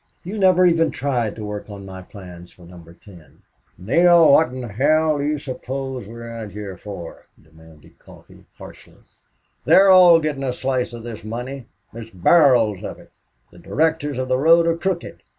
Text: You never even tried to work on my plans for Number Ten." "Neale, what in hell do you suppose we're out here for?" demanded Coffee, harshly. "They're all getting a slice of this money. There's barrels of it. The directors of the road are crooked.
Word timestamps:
You 0.23 0.39
never 0.39 0.65
even 0.65 0.89
tried 0.89 1.35
to 1.35 1.45
work 1.45 1.69
on 1.69 1.85
my 1.85 2.01
plans 2.01 2.51
for 2.51 2.63
Number 2.63 2.91
Ten." 2.91 3.43
"Neale, 3.77 4.31
what 4.31 4.47
in 4.51 4.63
hell 4.63 5.19
do 5.19 5.23
you 5.23 5.37
suppose 5.37 6.07
we're 6.07 6.27
out 6.27 6.49
here 6.53 6.75
for?" 6.75 7.27
demanded 7.39 7.99
Coffee, 7.99 8.43
harshly. 8.57 8.97
"They're 9.63 9.91
all 9.91 10.19
getting 10.19 10.41
a 10.41 10.53
slice 10.53 10.91
of 10.93 11.03
this 11.03 11.23
money. 11.23 11.67
There's 11.93 12.09
barrels 12.09 12.83
of 12.83 12.97
it. 12.97 13.11
The 13.51 13.59
directors 13.59 14.17
of 14.17 14.27
the 14.27 14.39
road 14.39 14.65
are 14.65 14.75
crooked. 14.75 15.21